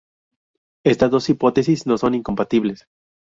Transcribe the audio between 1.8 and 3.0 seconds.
no son incompatibles.